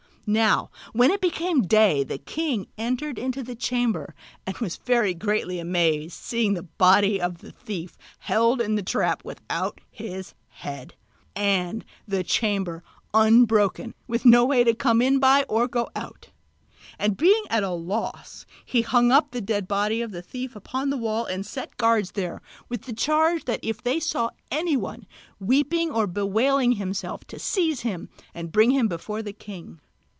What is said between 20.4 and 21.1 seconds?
upon the